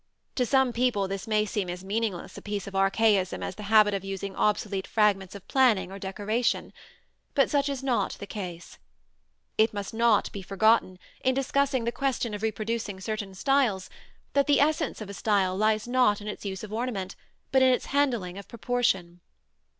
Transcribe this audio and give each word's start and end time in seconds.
To 0.33 0.47
some 0.47 0.73
people 0.73 1.07
this 1.07 1.27
may 1.27 1.45
seem 1.45 1.69
as 1.69 1.83
meaningless 1.83 2.35
a 2.35 2.41
piece 2.41 2.65
of 2.65 2.73
archaism 2.73 3.43
as 3.43 3.53
the 3.53 3.61
habit 3.69 3.93
of 3.93 4.03
using 4.03 4.35
obsolete 4.35 4.87
fragments 4.87 5.35
of 5.35 5.47
planning 5.47 5.91
or 5.91 5.99
decoration; 5.99 6.73
but 7.35 7.51
such 7.51 7.69
is 7.69 7.83
not 7.83 8.13
the 8.13 8.25
case. 8.25 8.79
It 9.59 9.75
must 9.75 9.93
not 9.93 10.31
be 10.31 10.41
forgotten, 10.41 10.97
in 11.23 11.35
discussing 11.35 11.83
the 11.83 11.91
question 11.91 12.33
of 12.33 12.41
reproducing 12.41 12.99
certain 12.99 13.35
styles, 13.35 13.91
that 14.33 14.47
the 14.47 14.59
essence 14.59 15.01
of 15.01 15.09
a 15.11 15.13
style 15.13 15.55
lies 15.55 15.87
not 15.87 16.19
in 16.19 16.27
its 16.27 16.45
use 16.45 16.63
of 16.63 16.73
ornament, 16.73 17.15
but 17.51 17.61
in 17.61 17.71
its 17.71 17.85
handling 17.85 18.39
of 18.39 18.47
proportion. 18.47 19.21